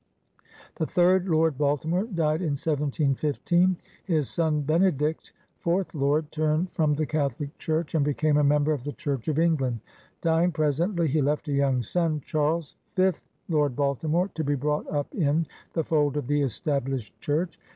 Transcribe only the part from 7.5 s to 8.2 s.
Church and